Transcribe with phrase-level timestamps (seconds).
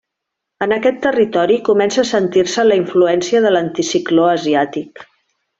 [0.65, 5.09] En aquest territori comença a sentir-se la influència de l'anticicló asiàtic.